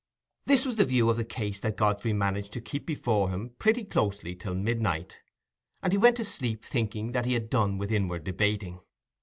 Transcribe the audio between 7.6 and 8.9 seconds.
with inward debating.